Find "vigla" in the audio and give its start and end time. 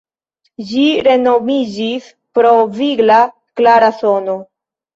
2.81-3.21